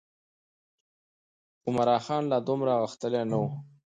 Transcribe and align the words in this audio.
عمرا 1.67 1.97
خان 2.05 2.23
لا 2.31 2.37
دومره 2.47 2.73
غښتلی 2.83 3.21
نه 3.31 3.37
و. 3.41 3.45